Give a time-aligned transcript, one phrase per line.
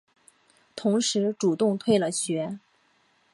[0.75, 2.57] 同时主动退了学。